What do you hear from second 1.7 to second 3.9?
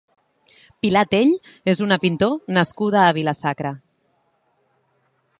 és una pintor nascuda a Vila-sacra.